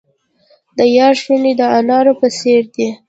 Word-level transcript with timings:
د 0.77 0.79
یار 0.97 1.13
شونډې 1.21 1.51
د 1.59 1.61
انارو 1.77 2.13
په 2.19 2.27
څیر 2.37 2.63
دي. 2.75 2.87